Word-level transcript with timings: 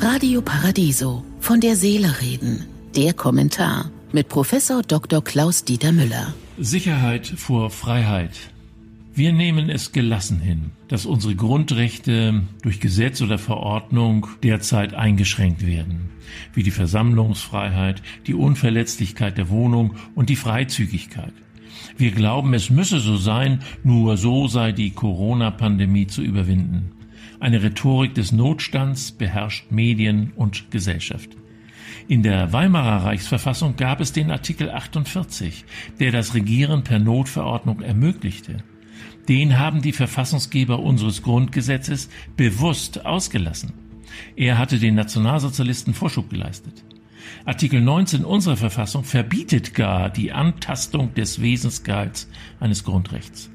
Radio 0.00 0.42
Paradiso. 0.42 1.24
Von 1.40 1.60
der 1.60 1.76
Seele 1.76 2.20
reden. 2.20 2.66
Der 2.96 3.14
Kommentar 3.14 3.90
mit 4.12 4.28
Professor 4.28 4.82
Dr. 4.82 5.22
Klaus 5.22 5.64
Dieter 5.64 5.92
Müller. 5.92 6.34
Sicherheit 6.58 7.26
vor 7.26 7.70
Freiheit. 7.70 8.32
Wir 9.14 9.32
nehmen 9.32 9.68
es 9.68 9.92
gelassen 9.92 10.40
hin, 10.40 10.70
dass 10.88 11.06
unsere 11.06 11.34
Grundrechte 11.34 12.42
durch 12.62 12.80
Gesetz 12.80 13.20
oder 13.20 13.38
Verordnung 13.38 14.26
derzeit 14.42 14.94
eingeschränkt 14.94 15.66
werden, 15.66 16.10
wie 16.54 16.62
die 16.62 16.70
Versammlungsfreiheit, 16.70 18.02
die 18.26 18.34
Unverletzlichkeit 18.34 19.36
der 19.36 19.50
Wohnung 19.50 19.96
und 20.14 20.30
die 20.30 20.36
Freizügigkeit. 20.36 21.34
Wir 21.98 22.10
glauben, 22.10 22.54
es 22.54 22.70
müsse 22.70 23.00
so 23.00 23.16
sein, 23.16 23.60
nur 23.84 24.16
so 24.16 24.48
sei 24.48 24.72
die 24.72 24.90
Corona-Pandemie 24.90 26.06
zu 26.06 26.22
überwinden. 26.22 26.92
Eine 27.42 27.60
Rhetorik 27.60 28.14
des 28.14 28.30
Notstands 28.30 29.10
beherrscht 29.10 29.72
Medien 29.72 30.32
und 30.36 30.70
Gesellschaft. 30.70 31.30
In 32.06 32.22
der 32.22 32.52
Weimarer 32.52 33.04
Reichsverfassung 33.04 33.74
gab 33.74 34.00
es 34.00 34.12
den 34.12 34.30
Artikel 34.30 34.70
48, 34.70 35.64
der 35.98 36.12
das 36.12 36.34
Regieren 36.34 36.84
per 36.84 37.00
Notverordnung 37.00 37.80
ermöglichte. 37.80 38.58
Den 39.28 39.58
haben 39.58 39.82
die 39.82 39.90
Verfassungsgeber 39.90 40.78
unseres 40.78 41.24
Grundgesetzes 41.24 42.10
bewusst 42.36 43.04
ausgelassen. 43.04 43.72
Er 44.36 44.56
hatte 44.56 44.78
den 44.78 44.94
Nationalsozialisten 44.94 45.94
Vorschub 45.94 46.30
geleistet. 46.30 46.84
Artikel 47.44 47.80
19 47.80 48.24
unserer 48.24 48.56
Verfassung 48.56 49.02
verbietet 49.02 49.74
gar 49.74 50.10
die 50.10 50.30
Antastung 50.30 51.12
des 51.14 51.42
Wesensgehalts 51.42 52.30
eines 52.60 52.84
Grundrechts. 52.84 53.50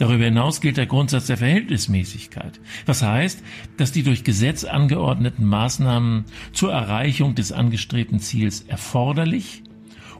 Darüber 0.00 0.24
hinaus 0.24 0.62
gilt 0.62 0.78
der 0.78 0.86
Grundsatz 0.86 1.26
der 1.26 1.36
Verhältnismäßigkeit. 1.36 2.58
Was 2.86 3.02
heißt, 3.02 3.44
dass 3.76 3.92
die 3.92 4.02
durch 4.02 4.24
Gesetz 4.24 4.64
angeordneten 4.64 5.44
Maßnahmen 5.44 6.24
zur 6.54 6.72
Erreichung 6.72 7.34
des 7.34 7.52
angestrebten 7.52 8.18
Ziels 8.18 8.62
erforderlich 8.62 9.62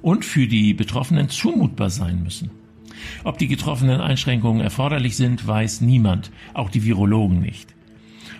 und 0.02 0.26
für 0.26 0.46
die 0.46 0.74
Betroffenen 0.74 1.30
zumutbar 1.30 1.88
sein 1.88 2.22
müssen. 2.22 2.50
Ob 3.24 3.38
die 3.38 3.48
getroffenen 3.48 4.02
Einschränkungen 4.02 4.60
erforderlich 4.60 5.16
sind, 5.16 5.46
weiß 5.46 5.80
niemand, 5.80 6.30
auch 6.52 6.68
die 6.68 6.84
Virologen 6.84 7.40
nicht. 7.40 7.74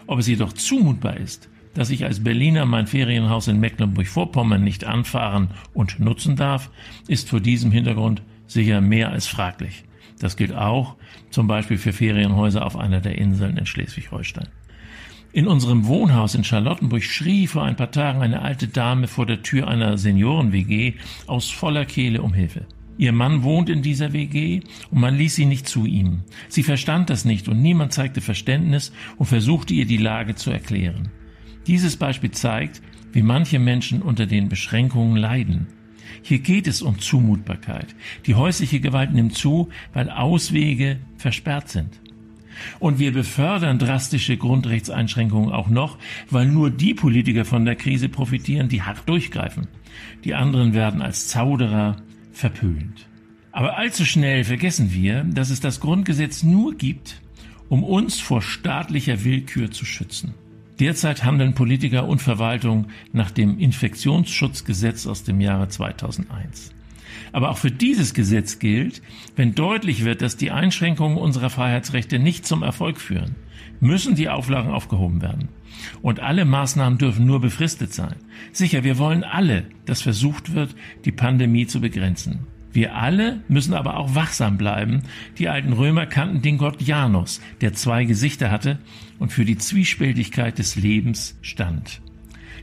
Ob 0.07 0.19
es 0.19 0.27
jedoch 0.27 0.53
zumutbar 0.53 1.17
ist, 1.17 1.49
dass 1.73 1.89
ich 1.89 2.05
als 2.05 2.23
Berliner 2.23 2.67
mein 2.67 2.87
Ferienhaus 2.87 3.49
in 3.49 3.61
Mecklenburg-Vorpommern 3.61 4.63
nicht 4.63 4.85
anfahren 4.85 5.49
und 5.73 6.01
nutzen 6.01 6.37
darf, 6.37 6.71
ist 7.09 7.31
vor 7.31 7.41
diesem 7.41 7.73
Hintergrund 7.73 8.21
sicher 8.47 8.83
mehr 8.83 9.11
als 9.11 9.27
fraglich. 9.27 9.85
Das 10.21 10.37
gilt 10.37 10.55
auch 10.55 10.95
zum 11.31 11.49
Beispiel 11.49 11.79
für 11.79 11.93
Ferienhäuser 11.93 12.65
auf 12.65 12.77
einer 12.77 13.01
der 13.01 13.19
Inseln 13.19 13.57
in 13.57 13.67
Schleswig-Holstein. 13.67 14.49
In 15.33 15.47
unserem 15.47 15.87
Wohnhaus 15.87 16.35
in 16.35 16.45
Charlottenburg 16.45 17.03
schrie 17.03 17.47
vor 17.47 17.65
ein 17.65 17.77
paar 17.77 17.91
Tagen 17.91 18.21
eine 18.21 18.43
alte 18.43 18.69
Dame 18.69 19.09
vor 19.09 19.27
der 19.27 19.43
Tür 19.43 19.69
einer 19.69 19.97
Senioren-WG 19.97 20.95
aus 21.27 21.51
voller 21.51 21.85
Kehle 21.85 22.21
um 22.23 22.35
Hilfe. 22.35 22.67
Ihr 22.99 23.13
Mann 23.13 23.43
wohnt 23.45 23.71
in 23.71 23.81
dieser 23.81 24.13
WG 24.13 24.61
und 24.91 25.01
man 25.01 25.17
ließ 25.17 25.37
sie 25.37 25.47
nicht 25.47 25.67
zu 25.67 25.87
ihm. 25.87 26.25
Sie 26.49 26.63
verstand 26.63 27.09
das 27.09 27.25
nicht 27.25 27.49
und 27.49 27.63
niemand 27.63 27.93
zeigte 27.95 28.21
Verständnis 28.21 28.93
und 29.17 29.27
versuchte 29.27 29.73
ihr 29.73 29.87
die 29.87 29.97
Lage 29.97 30.35
zu 30.35 30.51
erklären. 30.51 31.11
Dieses 31.67 31.97
Beispiel 31.97 32.33
zeigt, 32.33 32.83
wie 33.13 33.23
manche 33.23 33.59
Menschen 33.59 34.03
unter 34.03 34.27
den 34.27 34.49
Beschränkungen 34.49 35.17
leiden. 35.17 35.69
Hier 36.23 36.39
geht 36.39 36.67
es 36.67 36.83
um 36.83 36.99
Zumutbarkeit. 36.99 37.95
Die 38.27 38.35
häusliche 38.35 38.81
Gewalt 38.81 39.13
nimmt 39.13 39.35
zu, 39.35 39.69
weil 39.93 40.11
Auswege 40.11 40.99
versperrt 41.17 41.69
sind. 41.69 42.01
Und 42.79 42.99
wir 42.99 43.13
befördern 43.13 43.79
drastische 43.79 44.37
Grundrechtseinschränkungen 44.37 45.53
auch 45.53 45.69
noch, 45.69 45.99
weil 46.31 46.47
nur 46.47 46.71
die 46.71 46.95
Politiker 46.95 47.45
von 47.45 47.65
der 47.65 47.77
Krise 47.77 48.09
profitieren, 48.09 48.69
die 48.69 48.83
hart 48.83 49.09
durchgreifen. 49.09 49.69
Die 50.25 50.35
anderen 50.35 50.75
werden 50.75 51.03
als 51.03 51.29
Zauderer 51.29 51.97
verpönt. 52.33 53.07
Aber 53.53 53.77
allzu 53.77 54.05
schnell 54.05 54.45
vergessen 54.45 54.93
wir, 54.93 55.25
dass 55.25 55.51
es 55.51 55.61
das 55.61 55.81
Grundgesetz 55.81 56.43
nur 56.43 56.75
gibt, 56.75 57.21
um 57.69 57.83
uns 57.83 58.21
vor 58.21 58.43
staatlicher 58.43 59.25
Willkür 59.25 59.71
zu 59.71 59.85
schützen. 59.85 60.35
Derzeit 60.81 61.25
handeln 61.25 61.55
Politiker 61.55 62.09
und 62.09 62.23
Verwaltung 62.23 62.87
nach 63.13 63.31
dem 63.31 63.59
Infektionsschutzgesetz 63.59 65.07
aus 65.07 65.25
dem 65.25 65.41
Jahre 65.41 65.69
2001. 65.69 66.73
Aber 67.33 67.51
auch 67.51 67.59
für 67.59 67.71
dieses 67.71 68.15
Gesetz 68.15 68.59
gilt, 68.59 69.03
wenn 69.37 69.55
deutlich 69.55 70.05
wird, 70.05 70.23
dass 70.23 70.39
die 70.39 70.51
Einschränkungen 70.51 71.19
unserer 71.19 71.51
Freiheitsrechte 71.51 72.19
nicht 72.19 72.47
zum 72.47 72.63
Erfolg 72.63 72.99
führen, 72.99 73.37
müssen 73.81 74.15
die 74.15 74.31
Auflagen 74.31 74.71
aufgehoben 74.71 75.21
werden. 75.21 75.49
Und 76.01 76.21
alle 76.21 76.47
Maßnahmen 76.47 76.99
dürfen 76.99 77.27
nur 77.27 77.41
befristet 77.41 77.93
sein. 77.93 78.17
Sicher, 78.53 78.83
wir 78.83 78.99
wollen 78.99 79.23
alle, 79.23 79.67
dass 79.85 80.01
versucht 80.01 80.55
wird, 80.55 80.75
die 81.05 81.13
Pandemie 81.13 81.67
zu 81.67 81.81
begrenzen. 81.81 82.47
Wir 82.73 82.95
alle 82.95 83.41
müssen 83.49 83.75
aber 83.75 83.97
auch 83.97 84.15
wachsam 84.15 84.57
bleiben. 84.57 85.03
Die 85.39 85.49
alten 85.49 85.73
Römer 85.73 86.07
kannten 86.07 86.43
den 86.43 86.59
Gott 86.59 86.81
Janus, 86.81 87.41
der 87.61 87.73
zwei 87.73 88.05
Gesichter 88.05 88.51
hatte 88.51 88.79
und 89.19 89.33
für 89.33 89.45
die 89.45 89.59
Zwiespältigkeit 89.59 90.59
des 90.59 90.77
Lebens 90.77 91.37
stand. 91.43 92.01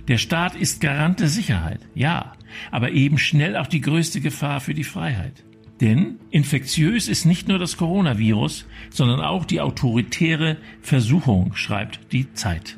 Der 0.07 0.18
Staat 0.18 0.56
ist 0.56 0.79
Garant 0.79 1.19
der 1.19 1.28
Sicherheit, 1.28 1.81
ja, 1.94 2.34
aber 2.72 2.91
eben 2.91 3.18
schnell 3.18 3.57
auch 3.57 3.68
die 3.68 3.81
größte 3.81 4.22
Gefahr 4.22 4.62
für 4.62 4.73
die 4.73 4.85
Freiheit. 4.85 5.44
Denn 5.81 6.19
infektiös 6.31 7.07
ist 7.07 7.25
nicht 7.25 7.47
nur 7.47 7.59
das 7.59 7.78
Coronavirus, 7.78 8.66
sondern 8.89 9.19
auch 9.19 9.45
die 9.45 9.62
autoritäre 9.62 10.57
Versuchung, 10.81 11.53
schreibt 11.56 12.13
die 12.13 12.34
Zeit. 12.34 12.78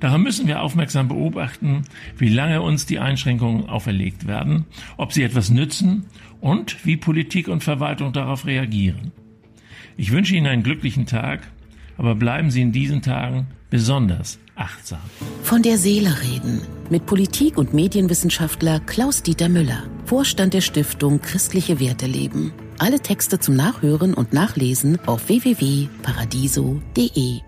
Daran 0.00 0.22
müssen 0.22 0.46
wir 0.46 0.62
aufmerksam 0.62 1.08
beobachten, 1.08 1.82
wie 2.16 2.28
lange 2.28 2.62
uns 2.62 2.86
die 2.86 2.98
Einschränkungen 2.98 3.68
auferlegt 3.68 4.26
werden, 4.26 4.64
ob 4.96 5.12
sie 5.12 5.22
etwas 5.22 5.50
nützen 5.50 6.06
und 6.40 6.84
wie 6.84 6.96
Politik 6.96 7.48
und 7.48 7.64
Verwaltung 7.64 8.12
darauf 8.12 8.46
reagieren. 8.46 9.12
Ich 9.96 10.12
wünsche 10.12 10.36
Ihnen 10.36 10.46
einen 10.46 10.62
glücklichen 10.62 11.06
Tag, 11.06 11.40
aber 11.96 12.14
bleiben 12.14 12.50
Sie 12.50 12.60
in 12.60 12.72
diesen 12.72 13.00
Tagen 13.02 13.46
besonders 13.70 14.38
achtsam. 14.54 15.00
Von 15.42 15.62
der 15.62 15.78
Seele 15.78 16.14
reden 16.22 16.60
mit 16.90 17.06
Politik- 17.06 17.58
und 17.58 17.74
Medienwissenschaftler 17.74 18.78
Klaus-Dieter 18.80 19.48
Müller, 19.48 19.84
Vorstand 20.04 20.54
der 20.54 20.60
Stiftung 20.60 21.20
Christliche 21.20 21.80
Werte 21.80 22.06
leben. 22.06 22.52
Alle 22.78 23.00
Texte 23.00 23.40
zum 23.40 23.56
Nachhören 23.56 24.14
und 24.14 24.32
Nachlesen 24.32 24.98
auf 25.06 25.28
www.paradiso.de. 25.28 27.40